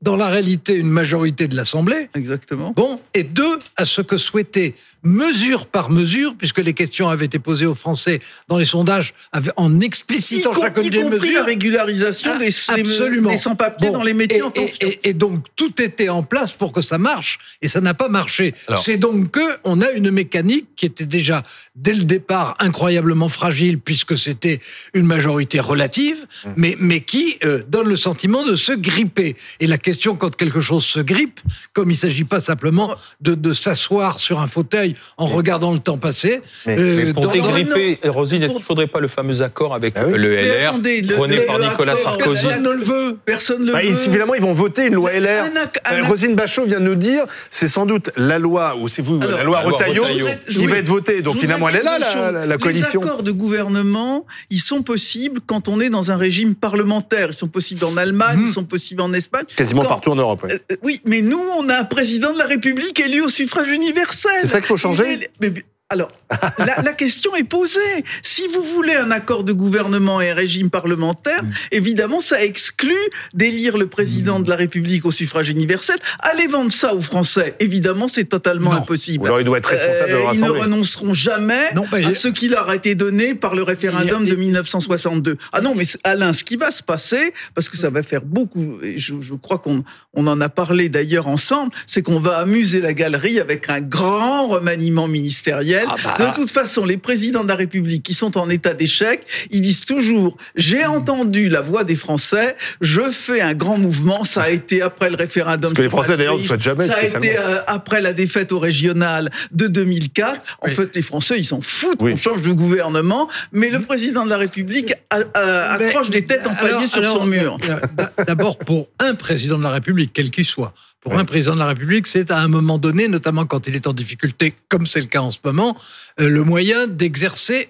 dans 0.05 0.17
la 0.17 0.29
réalité, 0.29 0.75
une 0.75 0.91
majorité 0.91 1.49
de 1.49 1.57
l'Assemblée, 1.57 2.09
Exactement. 2.15 2.73
Bon, 2.77 3.01
et 3.15 3.23
deux, 3.25 3.59
à 3.77 3.85
ce 3.87 4.03
que 4.03 4.17
souhaitait, 4.19 4.75
mesure 5.03 5.67
par 5.67 5.91
mesure, 5.91 6.35
puisque 6.37 6.59
les 6.61 6.73
questions 6.75 7.09
avaient 7.09 7.27
été 7.27 7.39
posées 7.39 7.67
aux 7.67 7.75
Français 7.75 8.21
dans 8.49 8.59
les 8.59 8.65
sondages, 8.65 9.13
en 9.57 9.81
explicitant 9.81 10.53
chacune 10.55 10.85
y 10.85 10.91
des 10.91 11.01
compris 11.01 11.19
mesures. 11.21 11.39
la 11.41 11.45
régularisation 11.45 12.31
Ah, 12.35 12.39
des, 12.39 12.53
absolument. 12.69 13.31
des 13.31 13.37
sans-papiers 13.37 13.89
Bon, 13.89 13.95
dans 13.99 14.03
les 14.03 14.15
métiers 14.15 14.39
et, 14.39 14.43
en 14.43 14.51
tension. 14.51 14.89
et- 14.89 15.01
et 15.09 15.13
donc 15.15 15.45
tout 15.57 15.81
était 15.83 16.09
en 16.09 16.23
place 16.23 16.53
pour 16.53 16.73
que 16.73 16.81
ça 16.83 16.99
marche 16.99 17.39
et 17.63 17.69
ça 17.69 17.81
n'a 17.81 17.95
pas 17.95 18.09
marché. 18.09 18.55
C'est 18.77 18.97
donc 18.99 19.31
que 19.31 19.41
on 19.65 19.81
a 19.81 19.91
une 19.91 20.11
mécanique 20.11 20.67
qui 20.77 20.87
était 20.87 21.07
déjà 21.07 21.43
dès 21.77 21.93
le 21.95 22.05
départ 22.05 22.55
incroyablement 22.59 23.29
fragile 23.29 23.79
puisque 23.79 24.17
c'était 24.19 24.61
une 24.95 25.07
majorité 25.07 25.61
relative, 25.61 26.27
Mmh. 26.45 26.51
mais 26.57 26.77
mais 26.81 27.01
qui 27.01 27.37
euh, 27.45 27.63
donne 27.69 27.89
le 27.89 27.97
sentiment 27.97 28.45
de 28.45 28.55
se 28.57 28.73
gripper. 28.73 29.35
Et 29.61 29.67
la 29.67 29.79
question 29.79 29.94
quand 30.19 30.35
quelque 30.37 30.61
chose 30.61 30.85
se 30.85 31.01
grippe, 31.01 31.41
comme 31.73 31.91
il 31.91 31.97
s'agit 31.97 32.25
pas 32.25 32.41
simplement 32.41 32.95
de, 33.21 33.35
de 33.35 33.53
s'asseoir 33.53 34.21
sur 34.21 34.41
un 34.41 34.47
fauteuil 34.47 34.95
en 35.17 35.27
regardant 35.27 35.73
le 35.73 35.79
temps 35.79 35.99
passer. 35.99 36.41
Mais- 36.67 36.77
Mais 36.77 37.13
pour 37.13 37.23
dans- 37.23 37.29
dans- 37.29 37.33
dégripper, 37.55 37.99
Rosine, 38.05 38.43
est-ce 38.43 38.53
qu'il 38.53 38.61
ne 38.61 38.65
faudrait 38.65 38.87
pas 38.87 39.01
le 39.01 39.09
fameux 39.09 39.43
accord 39.43 39.75
avec 39.75 39.95
Ah 39.97 40.05
oui. 40.07 40.15
le 40.19 40.29
Mais 40.31 40.43
LR, 40.43 40.69
attendez, 40.71 41.03
le- 41.03 41.15
prôné 41.15 41.37
le- 41.39 41.47
par 41.47 41.59
le 41.59 41.65
Nicolas 41.65 41.93
accord, 41.93 42.13
Sarkozy 42.19 42.43
personne 42.47 42.63
ne 42.63 42.71
le 42.71 42.83
veut. 42.85 43.19
Personne 43.25 43.61
ne 43.63 43.67
le 43.69 43.73
Bah, 43.73 43.81
veut. 43.83 43.89
ils- 43.89 44.09
évidemment, 44.09 44.35
ils 44.35 44.43
vont 44.43 44.53
voter 44.53 44.87
une 44.87 44.95
loi 44.95 45.13
LR. 45.13 45.45
Un 45.45 45.49
ac- 45.65 45.79
un 45.85 45.95
Euh, 46.01 46.05
Rosine 46.05 46.35
Bachot 46.35 46.65
vient 46.67 46.81
de 46.81 46.85
nous 46.85 46.95
dire, 46.97 47.25
c'est 47.51 47.69
sans 47.69 47.87
doute 47.87 48.11
la 48.17 48.39
loi, 48.39 48.77
ou 48.81 48.89
c'est 48.89 49.03
vous, 49.03 49.19
Alors, 49.23 49.39
la 49.39 49.45
loi 49.45 49.61
Retailleau, 49.61 50.05
qui 50.49 50.67
va 50.67 50.77
être 50.79 50.87
votée. 50.89 51.23
Donc 51.23 51.37
finalement, 51.39 51.69
elle 51.69 51.77
est 51.77 51.83
là, 51.83 51.99
la, 52.47 52.57
coalition. 52.59 53.01
Les 53.01 53.07
accords 53.07 53.23
de 53.23 53.31
gouvernement, 53.33 54.27
ils 54.51 54.61
sont 54.61 54.83
possibles 54.83 55.41
quand 55.47 55.69
on 55.69 55.81
est 55.81 55.91
dans 55.91 56.11
un 56.11 56.17
régime 56.17 56.55
parlementaire. 56.55 57.29
Ils 57.31 57.35
sont 57.35 57.49
possibles 57.49 57.85
en 57.85 57.97
Allemagne, 57.97 58.39
Mhm. 58.39 58.47
ils 58.49 58.53
sont 58.53 58.65
possibles 58.65 59.01
en 59.03 59.13
Espagne. 59.13 59.45
Quasiment 59.57 59.84
Partout 59.89 60.11
en 60.11 60.17
Europe. 60.17 60.45
Euh, 60.51 60.59
euh, 60.73 60.77
oui, 60.83 61.01
mais 61.05 61.23
nous, 61.23 61.41
on 61.59 61.69
a 61.69 61.79
un 61.79 61.85
président 61.85 62.33
de 62.33 62.39
la 62.39 62.47
République 62.47 62.99
élu 63.01 63.23
au 63.23 63.29
suffrage 63.29 63.69
universel. 63.69 64.33
C'est 64.43 64.49
ça 64.49 64.59
qu'il 64.59 64.67
faut 64.67 64.77
changer 64.77 65.29
mais- 65.41 65.53
alors, 65.95 66.13
la, 66.59 66.83
la 66.83 66.93
question 66.93 67.35
est 67.37 67.45
posée. 67.45 67.81
Si 68.23 68.43
vous 68.53 68.63
voulez 68.63 68.95
un 68.95 69.11
accord 69.11 69.43
de 69.45 69.53
gouvernement 69.53 70.21
et 70.21 70.31
un 70.31 70.35
régime 70.35 70.69
parlementaire, 70.71 71.43
Mm. 71.43 71.51
évidemment, 71.73 72.21
ça 72.21 72.43
exclut 72.45 73.05
d'élire 73.33 73.77
le 73.79 73.87
président 73.87 74.39
de 74.41 74.49
la 74.49 74.57
République 74.57 75.05
au 75.07 75.11
suffrage 75.13 75.49
universel. 75.49 75.97
Allez 76.21 76.47
vendre 76.47 76.71
ça 76.73 76.95
aux 76.95 77.01
Français. 77.01 77.55
Évidemment, 77.61 78.09
c'est 78.09 78.25
totalement 78.27 78.73
Non. 78.73 78.79
Impossible. 78.79 79.27
alors 79.27 79.41
il 79.41 79.45
doit 79.45 79.59
être 79.59 79.69
responsable 79.69 80.11
de 80.11 80.15
Euh, 80.15 80.19
leur 80.23 80.35
ils 80.35 80.41
ne 80.41 80.51
renonceront 80.51 81.15
jamais 81.15 81.73
Non, 81.75 81.85
bah, 81.91 81.99
à 82.05 82.15
ce 82.15 82.29
qui 82.29 82.49
leur 82.49 82.69
a 82.69 82.77
été 82.77 82.95
donné 82.95 83.35
par 83.35 83.55
le 83.55 83.63
référendum 83.63 84.23
a- 84.25 84.31
de 84.31 84.35
1962. 84.35 85.37
Ah 85.53 85.61
non, 85.61 85.75
mais 85.77 85.85
Alain, 86.05 86.33
ce 86.33 86.45
qui 86.45 86.57
va 86.57 86.71
se 86.71 86.83
passer, 86.83 87.33
parce 87.55 87.69
que 87.69 87.77
ça 87.77 87.91
va 87.91 88.03
faire 88.03 88.23
beaucoup, 88.23 88.79
et 88.83 88.99
je, 88.99 89.15
je 89.21 89.35
crois 89.35 89.59
qu'on 89.59 89.85
on 90.15 90.27
en 90.27 90.41
a 90.41 90.49
parlé 90.49 90.89
d'ailleurs 90.89 91.29
ensemble, 91.29 91.73
c'est 91.87 92.03
qu'on 92.03 92.21
va 92.21 92.39
amuser 92.39 92.81
la 92.81 92.93
galerie 92.95 93.39
avec 93.41 93.69
un 93.71 93.81
grand 93.81 94.47
remaniement 94.49 95.09
ministériel 95.09 95.84
Ah 95.89 95.95
bah. 96.19 96.27
De 96.31 96.35
toute 96.35 96.51
façon, 96.51 96.85
les 96.85 96.97
présidents 96.97 97.43
de 97.45 97.49
la 97.49 97.55
République 97.57 98.03
qui 98.03 98.15
sont 98.15 98.37
en 98.39 98.49
état 98.51 98.75
d'échec, 98.75 99.25
ils 99.51 99.61
disent 99.61 99.85
toujours 99.85 100.37
j'ai 100.57 100.85
entendu 100.85 101.49
la 101.49 101.61
voix 101.61 101.85
des 101.85 101.97
Français, 101.97 102.57
je 102.81 103.03
fais 103.11 103.41
un 103.41 103.55
grand 103.55 103.79
mouvement. 103.79 104.25
Ça 104.25 104.43
a 104.43 104.51
été 104.51 104.83
après 104.83 105.11
le 105.11 105.17
référendum. 105.17 105.61
Parce 105.73 105.75
que 105.75 105.83
les 105.83 105.89
Français, 105.89 106.17
d'ailleurs, 106.17 106.39
ne 106.39 106.43
souhaitent 106.45 106.61
jamais 106.61 106.89
Ça 106.89 106.97
a 106.97 107.03
été 107.03 107.39
euh, 107.39 107.59
après 107.67 108.01
la 108.01 108.13
défaite 108.13 108.53
au 108.53 108.59
régional 108.59 109.31
de 109.53 109.67
2004. 109.67 110.59
En 110.63 110.69
Oui. 110.69 110.73
fait, 110.75 110.95
les 110.95 111.03
Français, 111.03 111.39
ils 111.39 111.45
s'en 111.45 111.61
foutent. 111.61 112.01
Oui. 112.03 112.13
On 112.15 112.17
change 112.17 112.43
de 112.43 112.53
gouvernement, 112.53 113.29
mais 113.53 113.71
le 113.71 113.81
président 113.83 114.25
de 114.25 114.31
la 114.31 114.37
République 114.39 114.93
a- 115.11 115.21
a- 115.35 115.79
Mais- 115.79 115.87
accroche 115.87 116.11
des 116.11 116.25
têtes 116.27 116.47
empaillées 116.47 116.71
alors- 116.75 116.87
sur 116.89 116.99
alors, 116.99 117.17
son 117.19 117.27
mur. 117.27 117.59
euh, 117.69 117.81
d'a- 117.97 118.25
D'abord, 118.25 118.59
pour 118.59 118.89
un 118.99 119.15
président 119.15 119.59
de 119.59 119.63
la 119.65 119.71
République, 119.71 120.13
quel 120.15 120.31
qu'il 120.31 120.45
soit, 120.45 120.73
pour 121.05 121.17
un 121.19 121.25
président 121.25 121.55
de 121.55 121.59
la 121.61 121.67
République, 121.67 122.07
c'est 122.07 122.31
à 122.31 122.39
un 122.41 122.49
moment 122.49 122.79
donné, 122.79 123.07
notamment 123.09 123.45
quand 123.45 123.67
il 123.69 123.75
est 123.77 123.87
en 123.87 123.93
difficulté, 123.93 124.55
comme 124.69 124.87
c'est 124.87 125.01
le 125.01 125.07
cas 125.07 125.21
en 125.21 125.31
ce 125.31 125.39
moment, 125.45 125.77
euh, 126.21 126.29
le 126.29 126.43
moyen 126.43 126.87
d'exercer 126.87 127.69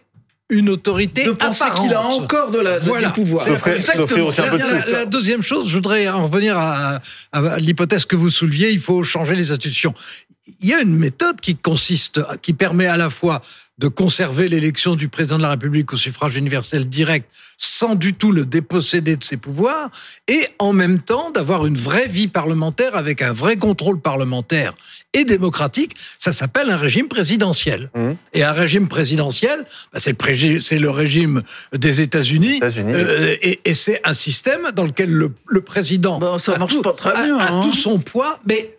une 0.50 0.68
autorité 0.68 1.24
De 1.24 1.32
penser 1.32 1.64
qu'il 1.80 1.92
a 1.92 2.02
encore 2.02 2.50
de 2.52 2.58
la, 2.60 2.78
de- 2.78 2.84
Voilà. 2.84 3.08
du 3.08 3.14
pouvoir. 3.14 3.44
S'offrir- 3.44 3.80
s'offrir 3.80 4.26
aussi 4.26 4.40
un 4.40 4.44
La, 4.44 4.50
peu 4.52 4.58
de 4.58 4.62
la- 4.62 4.82
sous. 4.84 4.90
la 4.92 5.04
deuxième 5.06 5.42
chose, 5.42 5.68
je 5.68 5.74
voudrais 5.74 6.06
en 6.08 6.26
revenir 6.28 6.56
à, 6.56 7.00
à- 7.32 7.38
à 7.38 7.56
l'hypothèse 7.58 8.04
que 8.04 8.14
vous 8.14 8.30
souleviez, 8.30 8.70
il 8.70 8.78
faut 8.80 9.02
changer 9.02 9.34
les 9.34 9.50
institutions. 9.50 9.94
Il 10.60 10.68
y 10.68 10.74
a 10.74 10.80
une 10.80 10.94
méthode 10.96 11.40
qui 11.40 11.56
consiste, 11.56 12.20
qui 12.42 12.52
permet 12.52 12.86
à 12.86 12.96
la 12.98 13.08
fois 13.10 13.40
de 13.78 13.88
conserver 13.88 14.46
l'élection 14.48 14.94
du 14.94 15.08
président 15.08 15.36
de 15.36 15.42
la 15.42 15.50
République 15.50 15.92
au 15.92 15.96
suffrage 15.96 16.36
universel 16.36 16.88
direct 16.88 17.28
sans 17.58 17.94
du 17.96 18.12
tout 18.14 18.30
le 18.30 18.44
déposséder 18.44 19.16
de 19.16 19.24
ses 19.24 19.36
pouvoirs 19.36 19.90
et 20.28 20.46
en 20.60 20.72
même 20.72 21.00
temps 21.00 21.30
d'avoir 21.32 21.66
une 21.66 21.76
vraie 21.76 22.06
vie 22.06 22.28
parlementaire 22.28 22.96
avec 22.96 23.20
un 23.22 23.32
vrai 23.32 23.56
contrôle 23.56 24.00
parlementaire 24.00 24.74
et 25.12 25.24
démocratique. 25.24 25.94
Ça 26.18 26.30
s'appelle 26.32 26.70
un 26.70 26.76
régime 26.76 27.08
présidentiel. 27.08 27.90
Mhm. 27.96 28.16
Et 28.32 28.44
un 28.44 28.52
régime 28.52 28.86
présidentiel, 28.86 29.64
bah, 29.92 29.98
c'est 29.98 30.10
le, 30.10 30.16
pré- 30.16 30.60
c'est 30.60 30.78
le 30.78 30.90
régime 30.90 31.42
des 31.72 32.00
États-Unis. 32.00 32.60
Euh, 32.62 33.36
et 33.42 33.60
et 33.64 33.74
c'est 33.74 34.00
un 34.04 34.14
système 34.14 34.70
dans 34.74 34.84
lequel 34.84 35.10
le, 35.10 35.32
le 35.46 35.60
président 35.62 36.18
Bon, 36.18 36.38
ça 36.38 36.54
a 36.54 36.58
marche 36.58 36.74
tout- 36.74 36.82
pas 36.82 36.92
très 36.92 37.10
a- 37.10 37.22
bien, 37.24 37.38
a 37.38 37.50
hein. 37.52 37.60
tout 37.60 37.72
son 37.72 37.98
poids, 37.98 38.38
mais 38.46 38.76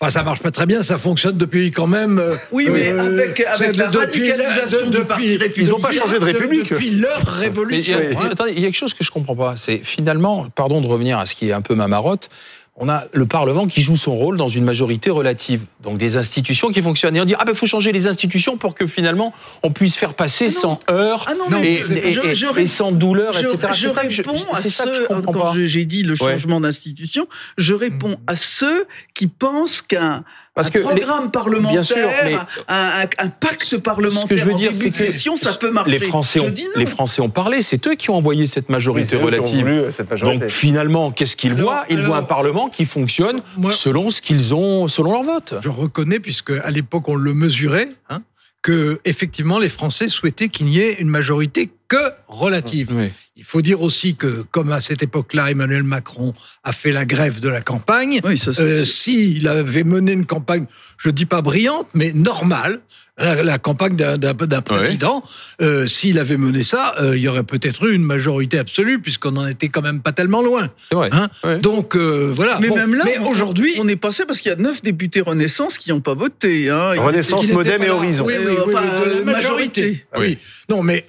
Enfin, 0.00 0.10
ça 0.10 0.22
marche 0.24 0.40
pas 0.42 0.50
très 0.50 0.66
bien, 0.66 0.82
ça 0.82 0.98
fonctionne 0.98 1.36
depuis 1.36 1.70
quand 1.70 1.86
même. 1.86 2.18
euh, 2.18 2.34
Oui, 2.50 2.68
mais 2.70 2.88
avec- 2.88 3.38
la 3.76 3.88
radicalisation 3.90 4.90
du 4.90 5.04
Parti 5.04 5.36
républicain. 5.36 5.62
Ils 5.62 5.72
ont 5.72 5.78
pas 5.78 5.92
changé 5.92 6.18
de 6.18 6.24
république. 6.24 6.68
Depuis 6.70 6.90
leur 6.90 7.18
Mais 7.20 7.24
il 7.24 7.88
y 7.88 7.94
révolution. 7.94 7.98
a- 8.20 8.26
attendez, 8.32 8.52
il 8.56 8.58
y 8.60 8.64
a 8.64 8.66
quelque 8.66 8.76
chose 8.76 8.92
que 8.92 9.04
je 9.04 9.10
comprends 9.12 9.36
pas. 9.36 9.54
C'est 9.56 9.78
finalement, 9.84 10.46
pardon 10.54 10.80
de 10.80 10.86
revenir 10.88 11.18
à 11.20 11.26
ce 11.26 11.36
qui 11.36 11.48
est 11.48 11.52
un 11.52 11.62
peu 11.62 11.76
ma 11.76 11.86
marotte, 11.86 12.28
on 12.76 12.88
a 12.88 13.04
le 13.12 13.24
Parlement 13.26 13.68
qui 13.68 13.80
joue 13.80 13.94
son 13.94 14.14
rôle 14.16 14.36
dans 14.36 14.48
une 14.48 14.64
majorité 14.64 15.08
relative. 15.10 15.64
Donc 15.82 15.96
des 15.98 16.16
institutions 16.16 16.70
qui 16.70 16.82
fonctionnent. 16.82 17.14
Et 17.16 17.20
on 17.20 17.24
dit, 17.24 17.34
ah 17.38 17.44
ben, 17.44 17.54
faut 17.54 17.66
changer 17.66 17.92
les 17.92 18.08
institutions 18.08 18.56
pour 18.56 18.74
que 18.74 18.86
finalement, 18.88 19.32
on 19.62 19.70
puisse 19.70 19.94
faire 19.94 20.14
passer 20.14 20.48
sans 20.48 20.80
heurts 20.90 21.26
Ah 21.28 21.34
non, 21.34 21.62
et, 21.62 22.66
sans 22.66 22.90
douleur, 22.90 23.32
Je, 23.32 23.46
etc. 23.46 23.68
je 23.72 23.88
C'est 23.88 23.94
ça 23.94 24.02
que 24.02 24.10
je- 24.10 24.22
réponds 24.22 24.44
à 24.52 24.60
c'est 24.62 24.70
ça 24.70 24.84
que 24.86 24.94
je 24.94 25.00
ceux, 25.02 25.06
quand 25.22 25.52
j'ai 25.54 25.84
dit 25.84 26.02
le 26.02 26.14
Ouais. 26.14 26.32
changement 26.32 26.60
d'institution, 26.60 27.26
je 27.58 27.74
réponds 27.74 28.16
à 28.26 28.34
ceux 28.34 28.86
qui 29.14 29.26
pensent 29.28 29.80
qu'un 29.82 30.24
Parce 30.54 30.68
un 30.68 30.70
que 30.70 30.78
les- 30.78 30.84
programme 30.84 31.30
parlementaire, 31.30 31.72
Bien 31.72 31.82
sûr, 31.82 31.96
mais- 32.24 32.36
un, 32.68 33.28
pacte 33.28 33.76
parlementaire 33.78 34.22
Ce 34.22 34.26
que 34.26 34.36
je 34.36 34.44
veux 34.46 34.54
en 34.54 34.58
dire, 34.58 34.72
début 34.72 34.84
c'est 34.84 34.90
de 34.90 35.06
que 35.06 35.12
session, 35.12 35.36
ça 35.36 35.52
peut 35.54 35.70
marcher. 35.70 35.90
les 35.92 35.98
Français, 36.00 36.40
ont, 36.40 36.48
dis 36.48 36.62
non. 36.64 36.70
les 36.76 36.86
Français 36.86 37.20
ont 37.22 37.28
parlé. 37.28 37.62
C'est 37.62 37.86
eux 37.86 37.94
qui 37.94 38.10
ont 38.10 38.16
envoyé 38.16 38.46
cette 38.46 38.68
majorité 38.68 39.16
relative. 39.16 39.60
voulu 39.66 39.82
cette 39.92 40.10
majorité. 40.10 40.38
Donc 40.40 40.48
finalement, 40.50 41.10
qu'est-ce 41.10 41.36
qu'ils 41.36 41.54
voient? 41.54 41.84
Ils 41.90 42.02
voient 42.02 42.16
un 42.18 42.22
Parlement 42.22 42.63
qui 42.68 42.84
fonctionne 42.84 43.42
Moi- 43.56 43.72
selon 43.72 44.08
ce 44.10 44.20
qu'ils 44.22 44.54
ont, 44.54 44.88
selon 44.88 45.12
leur 45.12 45.22
vote. 45.22 45.54
Je 45.62 45.68
reconnais, 45.68 46.20
puisque 46.20 46.50
à 46.50 46.70
l'époque 46.70 47.08
on 47.08 47.14
le 47.16 47.34
mesurait, 47.34 47.88
hein, 48.10 48.22
que 48.62 48.98
effectivement 49.04 49.58
les 49.58 49.68
Français 49.68 50.08
souhaitaient 50.08 50.48
qu'il 50.48 50.66
n'y 50.66 50.78
ait 50.78 50.94
une 50.94 51.08
majorité 51.08 51.70
que 51.88 51.96
relative. 52.28 52.90
Oui. 52.92 53.10
Il 53.36 53.44
faut 53.44 53.62
dire 53.62 53.82
aussi 53.82 54.14
que, 54.14 54.44
comme 54.50 54.70
à 54.72 54.80
cette 54.80 55.02
époque-là, 55.02 55.50
Emmanuel 55.50 55.82
Macron 55.82 56.32
a 56.62 56.72
fait 56.72 56.92
la 56.92 57.04
grève 57.04 57.40
de 57.40 57.48
la 57.48 57.60
campagne, 57.60 58.20
Oui, 58.24 58.40
euh, 58.60 58.84
s'il 58.84 59.48
avait 59.48 59.82
mené 59.84 60.12
une 60.12 60.24
campagne, 60.26 60.66
je 60.98 61.10
dis 61.10 61.26
pas 61.26 61.42
brillante, 61.42 61.88
mais 61.94 62.12
normale, 62.12 62.80
la, 63.18 63.42
la 63.42 63.58
campagne 63.58 63.96
d'un- 63.96 64.18
d'un 64.18 64.34
d'un 64.34 64.62
président, 64.62 65.22
euh, 65.62 65.86
s'il 65.88 66.18
avait 66.20 66.36
mené 66.36 66.62
ça, 66.62 66.94
euh, 67.00 67.16
il 67.16 67.22
y 67.22 67.28
aurait 67.28 67.42
peut-être 67.42 67.84
eu 67.88 67.94
une 67.94 68.02
majorité 68.04 68.58
absolue, 68.58 69.00
puisqu'on 69.00 69.32
n'en 69.32 69.46
était 69.48 69.68
quand 69.68 69.82
même 69.82 70.00
pas 70.00 70.12
tellement 70.12 70.42
loin. 70.42 70.70
C'est 70.88 70.94
vrai. 70.94 71.10
Hein. 71.12 71.28
Donc 71.58 71.96
euh, 71.96 72.32
voilà. 72.34 72.58
mais 72.60 72.68
Bon, 72.68 72.76
même 72.76 72.94
là, 72.94 73.04
aujourd'hui, 73.28 73.74
on 73.80 73.88
est 73.88 73.96
passé 73.96 74.24
parce 74.26 74.40
qu'il 74.40 74.50
y 74.50 74.52
a 74.54 74.56
neuf 74.56 74.82
députés 74.82 75.20
Renaissance 75.20 75.78
qui 75.78 75.90
n'ont 75.90 76.00
pas 76.00 76.14
voté. 76.14 76.70
Hein. 76.70 76.94
Renaissance, 76.98 77.48
Modem 77.50 77.82
et. 77.82 77.90
Horizon. 77.90 78.24
Oui, 78.26 78.34
oui, 78.38 78.46
oui, 78.48 78.56
enfin, 78.74 78.82
oui, 79.04 79.14
de 79.14 79.18
la 79.18 79.24
majorité. 79.24 79.82
majorité. 79.82 80.06
Oui. 80.18 80.38
Non, 80.68 80.82
mais 80.82 81.06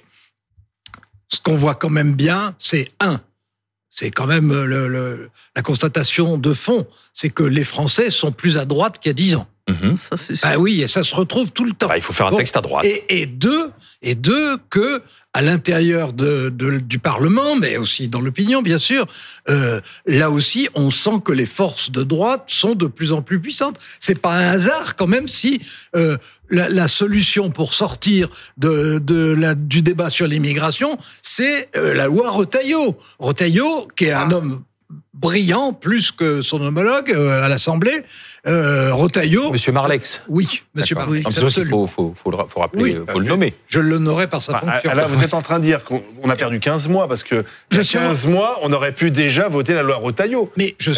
ce 1.28 1.40
qu'on 1.40 1.56
voit 1.56 1.74
quand 1.74 1.90
même 1.90 2.14
bien, 2.14 2.54
c'est 2.58 2.88
un. 3.00 3.20
C'est 3.90 4.10
quand 4.10 4.26
même 4.26 4.52
le- 4.52 4.88
le- 4.88 5.30
la 5.54 5.62
constatation 5.62 6.36
de 6.36 6.52
fond, 6.52 6.86
c'est 7.14 7.30
que 7.30 7.42
les 7.42 7.64
Français 7.64 8.10
sont 8.10 8.30
plus 8.32 8.58
à 8.58 8.64
droite 8.66 8.98
qu'il 8.98 9.08
y 9.08 9.10
a 9.10 9.14
dix 9.14 9.34
ans. 9.36 9.46
Mhm. 9.68 9.96
Ça, 9.96 10.16
c'est 10.18 10.36
sûr. 10.36 10.48
Ah 10.50 10.58
oui, 10.58 10.82
et 10.82 10.86
ça 10.88 11.02
se 11.02 11.14
retrouve 11.14 11.50
tout 11.50 11.64
le 11.64 11.72
temps. 11.72 11.88
Bah, 11.88 11.96
il 11.96 12.02
faut 12.02 12.12
faire 12.12 12.26
un 12.26 12.30
Bon. 12.30 12.36
texte 12.36 12.56
à 12.56 12.60
droite. 12.60 12.84
Et, 12.84 13.20
et 13.22 13.26
deux, 13.26 13.70
et 14.02 14.14
deux 14.14 14.58
que 14.70 15.02
à 15.36 15.42
l'intérieur 15.42 16.14
de, 16.14 16.48
de- 16.48 16.78
du 16.78 16.98
Parlement, 16.98 17.56
mais 17.56 17.76
aussi 17.76 18.08
dans 18.08 18.22
l'opinion, 18.22 18.62
bien 18.62 18.78
sûr, 18.78 19.06
euh, 19.50 19.80
là 20.06 20.30
aussi, 20.30 20.68
on 20.74 20.90
sent 20.90 21.18
que 21.24 21.32
les 21.32 21.44
forces 21.46 21.90
de 21.90 22.02
droite 22.02 22.44
sont 22.46 22.74
de 22.74 22.86
plus 22.86 23.12
en 23.12 23.20
plus 23.20 23.38
puissantes. 23.38 23.78
C'est 24.00 24.18
pas 24.18 24.34
un 24.34 24.48
hasard 24.48 24.96
quand 24.96 25.06
même 25.06 25.28
si 25.28 25.60
euh, 25.94 26.16
la, 26.48 26.70
la 26.70 26.88
solution 26.88 27.50
pour 27.50 27.74
sortir 27.74 28.30
de, 28.56 28.98
de 28.98 29.34
la, 29.34 29.54
du 29.54 29.82
débat 29.82 30.08
sur 30.08 30.26
l'immigration, 30.26 30.96
c'est 31.22 31.68
euh, 31.76 31.92
la 31.92 32.06
loi 32.06 32.30
Retailleau. 32.30 32.96
Retailleau, 33.18 33.88
qui 33.94 34.06
est 34.06 34.12
un 34.12 34.30
homme 34.30 34.62
brillant 35.14 35.72
plus 35.72 36.12
que 36.12 36.42
son 36.42 36.60
homologue 36.60 37.10
euh, 37.10 37.42
à 37.44 37.48
l'Assemblée, 37.48 38.02
euh, 38.46 38.92
Retailleau. 38.94 39.50
Monsieur 39.50 39.72
Marlex. 39.72 40.22
Oui, 40.28 40.62
Monsieur. 40.74 40.94
Marlex, 40.94 41.26
absolument. 41.26 41.86
faut, 41.86 42.12
faut, 42.14 42.14
faut, 42.14 42.30
le- 42.30 42.46
faut 42.48 42.60
rappeler, 42.60 42.82
Oui. 42.82 42.94
euh, 42.94 43.04
faut 43.10 43.18
le 43.18 43.26
nommer. 43.26 43.54
Je 43.66 43.80
l'honorais 43.80 44.26
par 44.28 44.42
sa 44.42 44.58
fonction. 44.58 44.94
là, 44.94 45.06
vous 45.06 45.22
êtes 45.22 45.34
en 45.34 45.42
train 45.42 45.58
de 45.58 45.64
dire 45.64 45.82
qu'on 45.84 46.02
on 46.22 46.28
a 46.30 46.36
perdu 46.36 46.60
15 46.60 46.88
mois 46.88 47.08
parce 47.08 47.24
que 47.24 47.44
il 47.70 47.74
Je 47.76 47.80
a 47.80 47.82
suis- 47.84 47.98
15 47.98 48.26
mois, 48.26 48.58
on 48.62 48.72
aurait 48.72 48.92
pu 48.92 49.10
déjà 49.10 49.48
voter 49.48 49.74
la 49.74 49.82
loi 49.82 49.96
Rotaillot. 49.96 50.52
Mais 50.56 50.74
je, 50.78 50.92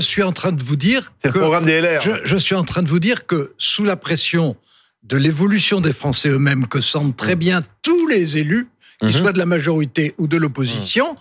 suis 0.00 0.22
en 0.22 0.32
train 0.32 0.52
de 0.52 0.62
vous 0.62 0.76
dire 0.76 1.12
C'est 1.22 1.28
le 1.28 1.32
que 1.34 1.38
programme 1.38 1.64
des 1.64 1.80
LR. 1.80 2.00
je, 2.00 2.10
je 2.24 2.36
suis 2.36 2.54
en 2.54 2.64
train 2.64 2.82
de 2.82 2.88
vous 2.88 3.00
dire 3.00 3.26
que 3.26 3.52
sous 3.58 3.84
la 3.84 3.96
pression 3.96 4.56
de 5.02 5.16
l'évolution 5.16 5.80
des 5.80 5.92
Français 5.92 6.28
eux-mêmes, 6.28 6.66
que 6.66 6.80
sentent 6.80 7.16
très 7.16 7.36
bien 7.36 7.62
tous 7.82 8.06
les 8.08 8.38
élus, 8.38 8.68
qu'ils 8.98 9.08
Mhm. 9.08 9.14
soient 9.14 9.32
de 9.32 9.38
la 9.38 9.46
majorité 9.46 10.14
ou 10.18 10.26
de 10.26 10.36
l'opposition, 10.36 11.16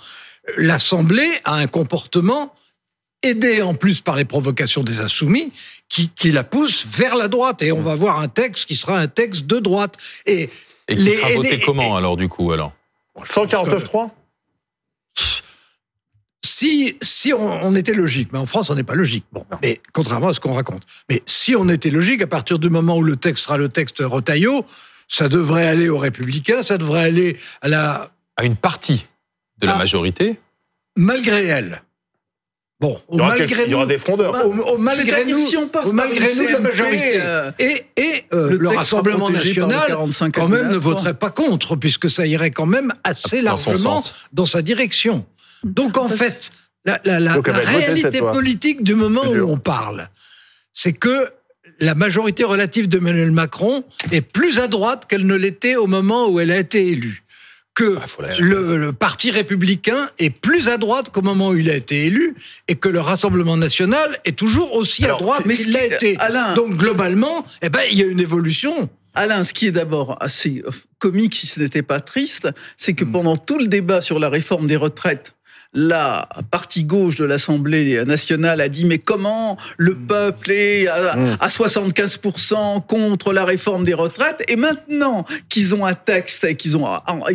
l'Assemblée 0.58 1.30
a 1.44 1.56
un 1.56 1.68
comportement 1.68 2.54
aidé 3.24 3.62
en 3.62 3.74
plus 3.74 4.02
par 4.02 4.16
les 4.16 4.26
provocations 4.26 4.84
des 4.84 5.00
insoumis, 5.02 5.52
qui, 5.90 6.10
qui 6.10 6.32
la 6.32 6.44
pousse 6.44 6.86
vers 6.88 7.16
la 7.16 7.28
droite. 7.28 7.62
Et 7.64 7.72
on 7.72 7.82
va 7.82 7.96
voir 7.96 8.20
un 8.20 8.28
texte 8.28 8.66
qui 8.66 8.76
sera 8.76 9.00
un 9.00 9.08
texte 9.08 9.46
de 9.48 9.60
droite. 9.60 9.98
Et 10.28 10.50
Et 10.88 10.96
qui 10.96 11.02
Les- 11.04 11.16
sera 11.16 11.30
voté 11.32 11.58
les- 11.58 11.60
comment 11.62 11.96
alors 11.98 12.18
du 12.18 12.28
coup 12.30 12.52
alors? 12.52 12.74
149.3 13.26 14.12
si, 16.44 16.98
si 17.02 17.34
on, 17.34 17.40
on 17.66 17.76
était 17.76 17.94
logique, 17.94 18.30
mais 18.32 18.40
en 18.40 18.46
France, 18.46 18.70
on 18.70 18.76
n'est 18.76 18.84
pas 18.84 18.96
logique. 18.96 19.26
Bon, 19.34 19.46
mais 19.62 19.82
contrairement 19.94 20.30
à 20.30 20.34
ce 20.34 20.40
qu'on 20.40 20.54
raconte. 20.54 20.84
Mais 21.10 21.22
si 21.26 21.56
on 21.56 21.68
était 21.68 21.90
logique, 21.90 22.22
à 22.22 22.28
partir 22.28 22.60
du 22.60 22.70
moment 22.70 22.98
où 22.98 23.04
le 23.04 23.16
texte 23.18 23.44
sera 23.46 23.58
le 23.58 23.68
texte 23.68 23.98
Retailleau, 24.00 24.64
ça 25.10 25.28
devrait 25.28 25.66
aller 25.68 25.90
aux 25.90 25.98
Républicains, 25.98 26.62
ça 26.62 26.78
devrait 26.78 27.04
aller 27.04 27.38
à 27.62 27.68
la. 27.68 28.12
À 28.38 28.44
une 28.44 28.56
partie 28.58 29.08
de 29.60 29.68
la 29.68 29.76
Ah. 29.76 29.78
majorité 29.78 30.40
malgré 30.98 31.46
elle. 31.46 31.82
Bon, 32.82 33.00
au 33.08 33.16
il 33.16 33.18
y, 33.18 33.20
aura 33.22 33.30
malgré 33.30 33.48
quelques- 33.48 33.64
il 33.68 33.72
y 33.72 33.74
aura 33.74 33.84
nous. 33.86 33.90
des 33.90 33.98
frondeurs. 33.98 34.46
Au, 34.46 34.52
au 34.74 34.78
malgré 34.78 35.24
nous, 35.26 35.38
si 35.40 35.56
on 35.56 35.68
passe 35.70 35.86
au 35.88 35.94
malgré 35.94 36.36
nous 36.36 36.46
de 36.46 36.52
la 36.52 36.60
majorité. 36.60 37.14
euh, 37.22 37.52
et 37.58 37.86
et 37.96 38.26
euh, 38.34 38.58
le 38.58 38.68
Rassemblement 38.68 39.30
national, 39.30 39.88
45 39.88 40.34
quand 40.34 40.50
même, 40.50 40.70
ne 40.70 40.76
voterait 40.76 41.14
pas 41.14 41.30
contre, 41.32 41.78
puisque 41.78 42.10
ça 42.10 42.26
irait 42.26 42.52
quand 42.52 42.66
même 42.66 42.94
assez 43.06 43.38
Dans 43.38 43.52
largement 43.52 44.04
dans 44.34 44.46
sa 44.46 44.62
direction. 44.62 45.26
Donc 45.64 45.98
en 45.98 46.10
fait, 46.10 46.52
la, 46.84 47.00
la- 47.06 47.34
Donc, 47.36 47.48
réalité 47.48 48.20
politique 48.20 48.84
du 48.84 48.94
moment 48.96 49.26
où 49.26 49.50
on 49.50 49.58
parle, 49.58 50.10
c'est 50.74 50.94
que 50.94 51.30
la 51.80 51.96
majorité 51.96 52.44
relative 52.44 52.88
d'Emmanuel 52.90 53.32
Macron 53.32 53.84
est 54.12 54.22
plus 54.22 54.60
à 54.60 54.68
droite 54.68 55.06
qu'elle 55.08 55.26
ne 55.26 55.36
l'était 55.36 55.76
au 55.78 55.88
moment 55.88 56.28
où 56.28 56.40
elle 56.42 56.52
a 56.52 56.58
été 56.58 56.88
élue. 56.88 57.24
Que 57.76 57.98
Ah, 58.02 58.06
le, 58.40 58.78
le 58.78 58.94
parti 58.94 59.32
républicain 59.32 60.10
est 60.18 60.30
plus 60.30 60.70
à 60.70 60.78
droite 60.78 61.10
qu'au 61.12 61.22
moment 61.22 61.50
où 61.50 61.58
il 61.58 61.70
a 61.70 61.76
été 61.76 62.06
élu 62.06 62.34
et 62.70 62.76
que 62.76 62.88
le 62.88 63.02
Rassemblement 63.02 63.58
national 63.58 64.18
est 64.24 64.38
toujours 64.38 64.74
aussi 64.76 65.04
Alors, 65.04 65.18
à 65.18 65.22
droite 65.22 65.44
qu'il 65.44 65.72
l'a 65.74 65.84
été. 65.86 66.16
Alain- 66.20 66.54
Donc 66.56 66.76
globalement, 66.78 67.46
eh 67.62 67.68
ben, 67.70 67.82
il 67.92 67.98
y 68.00 68.02
a 68.02 68.06
une 68.06 68.22
évolution. 68.22 68.90
Alain, 69.14 69.44
ce 69.44 69.54
qui 69.54 69.68
est 69.68 69.72
d'abord 69.72 70.18
assez 70.22 70.64
euh, 70.66 70.72
comique, 71.00 71.36
si 71.36 71.48
ce 71.48 71.60
n'était 71.60 71.82
pas 71.84 72.00
triste, 72.00 72.48
c'est 72.78 72.94
Hmm. 72.94 72.96
que 72.96 73.04
pendant 73.04 73.36
tout 73.38 73.58
le 73.60 73.68
débat 73.68 74.00
sur 74.02 74.20
la 74.20 74.30
réforme 74.30 74.68
des 74.68 74.76
retraites, 74.78 75.34
la 75.76 76.28
partie 76.52 76.86
gauche 76.86 77.16
de 77.18 77.26
l'Assemblée 77.26 78.04
nationale 78.06 78.62
a 78.62 78.70
dit 78.70 78.86
mais 78.86 78.98
comment 78.98 79.58
le 79.78 79.96
Hmm. 79.96 80.08
peuple 80.08 80.52
est 80.52 80.88
à, 80.88 81.16
à 81.40 81.48
75% 81.48 82.86
contre 82.88 83.34
la 83.34 83.46
réforme 83.46 83.84
des 83.84 83.94
retraites? 83.94 84.44
Et 84.48 84.56
maintenant 84.56 85.26
qu'ils 85.50 85.76
ont 85.76 85.86
un 85.86 85.94
texte 85.94 86.44
et 86.44 86.56
qu'ils 86.56 86.78
ont 86.78 86.86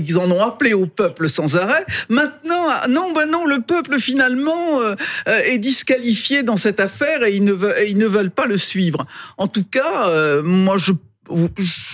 qu'ils 0.04 0.18
en 0.18 0.30
ont 0.30 0.42
appelé 0.42 0.72
au 0.72 0.86
peuple 0.86 1.28
sans 1.28 1.56
arrêt, 1.56 1.84
maintenant 2.08 2.64
ah, 2.68 2.86
non 2.88 3.12
ben 3.12 3.26
non 3.26 3.46
le 3.46 3.60
peuple 3.60 3.98
finalement 4.00 4.80
euh, 4.80 4.94
euh, 5.28 5.40
est 5.44 5.58
disqualifié 5.58 6.42
dans 6.42 6.56
cette 6.56 6.80
affaire 6.80 7.24
et 7.24 7.34
ils 7.34 7.44
ne 7.44 7.52
veulent, 7.52 7.74
et 7.78 7.90
ils 7.90 7.98
ne 7.98 8.06
veulent 8.06 8.30
pas 8.30 8.46
le 8.46 8.58
suivre. 8.58 9.06
En 9.38 9.46
tout 9.46 9.64
cas, 9.64 10.08
euh, 10.08 10.42
moi 10.42 10.76
je 10.78 10.92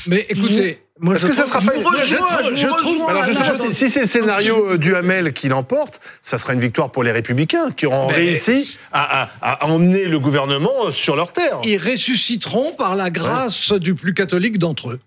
Mais 0.06 0.26
écoutez, 0.28 0.85
moi 1.00 1.16
je 1.16 1.26
que 1.26 1.32
ça 1.32 1.44
sera 1.44 1.58
pas 1.60 1.72
je 2.04 2.66
trouve-. 2.66 3.10
Alors 3.10 3.24
si, 3.72 3.88
c'est 3.90 4.00
le 4.00 4.06
scénario 4.06 4.70
euh, 4.70 4.78
du 4.78 4.94
Hamel 4.94 5.32
qui 5.32 5.48
l'emporte, 5.48 6.00
ça 6.22 6.38
sera 6.38 6.54
une 6.54 6.60
victoire 6.60 6.90
pour 6.90 7.02
les 7.04 7.12
Républicains 7.12 7.70
qui 7.70 7.86
auront 7.86 8.08
Mais- 8.08 8.14
réussi 8.14 8.78
à, 8.92 9.24
à- 9.40 9.52
à 9.64 9.66
emmener 9.66 10.04
le 10.06 10.18
gouvernement 10.18 10.90
sur 10.90 11.16
leur 11.16 11.32
terre. 11.32 11.60
Ils 11.64 11.76
ressusciteront 11.78 12.72
par 12.72 12.94
la 12.96 13.10
grâce 13.10 13.72
du 13.72 13.94
plus 13.94 14.14
catholique 14.14 14.58
d'entre 14.58 14.90
eux. 14.90 15.00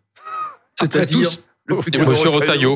C'est-à-dire 0.80 1.30
Monsieur 2.08 2.30
Retailleau. 2.30 2.76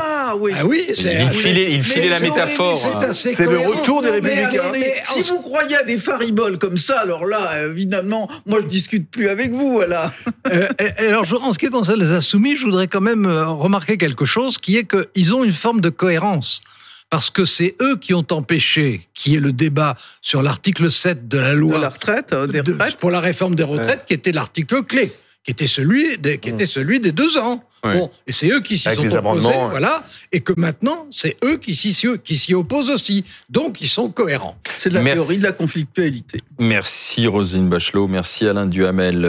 Ah 0.00 0.34
oui. 0.38 0.52
Ah 0.58 0.64
oui, 0.66 0.86
c'est 0.94 1.22
Il 1.22 1.30
filait, 1.30 1.72
il 1.72 1.82
filait 1.84 2.08
la 2.08 2.20
métaphore. 2.20 2.76
c'est 3.12 3.38
le 3.40 3.58
retour 3.58 4.02
des 4.02 4.10
Républicains. 4.10 4.72
si 5.04 5.22
vous 5.22 5.40
croyez 5.40 5.76
à 5.76 5.82
des 5.84 5.98
fariboles 5.98 6.58
comme 6.58 6.76
ça, 6.76 7.00
alors 7.00 7.26
là, 7.26 7.66
évidemment, 7.66 8.28
moi 8.46 8.60
je 8.62 8.66
discute 8.66 9.10
plus 9.10 9.28
avec 9.28 9.50
vous, 9.52 9.72
voilà. 9.74 10.12
Euh, 10.52 10.66
alors, 10.98 11.24
je- 11.24 11.36
en 11.36 11.52
ce 11.52 11.58
qui 11.58 11.66
concerne 11.70 12.00
les 12.00 12.10
insoumis, 12.12 12.56
je 12.56 12.64
voudrais 12.64 12.86
quand 12.86 13.00
même 13.00 13.26
euh, 13.26 13.46
remarquer 13.46 13.96
quelque 13.96 14.24
chose, 14.24 14.58
qui 14.58 14.76
est 14.76 14.84
qu'ils 14.88 15.34
ont 15.34 15.44
une 15.44 15.52
forme 15.52 15.80
de 15.80 15.90
cohérence. 15.90 16.60
Parce 17.10 17.30
que 17.30 17.44
c'est 17.44 17.76
eux 17.80 17.96
qui 18.00 18.12
ont 18.14 18.26
empêché 18.30 19.06
qui 19.14 19.36
est 19.36 19.40
le 19.40 19.52
débat 19.52 19.94
sur 20.20 20.42
l'article 20.42 20.90
7 20.90 21.28
de 21.28 21.38
la 21.38 21.54
De 21.54 21.58
loi 21.58 21.78
la 21.78 21.90
retraite, 21.90 22.32
euh, 22.32 22.46
des 22.46 22.62
de- 22.62 22.72
retraites. 22.72 22.96
pour 22.96 23.10
la 23.10 23.20
réforme 23.20 23.54
des 23.54 23.62
retraites, 23.62 24.04
qui 24.06 24.14
était 24.14 24.32
l'article 24.32 24.82
clé, 24.82 25.12
qui 25.44 25.50
était 25.50 25.66
celui 25.66 26.16
des, 26.18 26.38
qui 26.38 26.48
était 26.48 26.66
celui 26.66 27.00
des 27.00 27.12
deux 27.12 27.36
ans. 27.36 27.62
Ouais. 27.84 27.98
Bon, 27.98 28.10
et 28.26 28.32
c'est 28.32 28.48
eux 28.48 28.60
qui 28.60 28.78
s'y 28.78 28.94
sont 28.94 29.06
opposés, 29.06 29.52
voilà, 29.70 30.02
et 30.32 30.40
que 30.40 30.54
maintenant 30.56 31.06
c'est 31.10 31.36
eux 31.44 31.58
qui 31.58 31.74
s'y 31.74 31.94
qui 32.24 32.34
s'y 32.34 32.54
opposent 32.54 32.90
aussi. 32.90 33.24
Donc 33.50 33.82
ils 33.82 33.88
sont 33.88 34.08
cohérents. 34.08 34.56
C'est 34.78 34.88
de 34.88 34.94
la 34.94 35.02
Merci. 35.02 35.16
théorie 35.18 35.38
de 35.38 35.42
la 35.42 35.52
conflictualité. 35.52 36.40
Merci 36.58 37.26
Roselyne 37.26 37.68
Bachelot, 37.68 38.08
merci 38.08 38.48
Alain 38.48 38.66
Duhamel. 38.66 39.24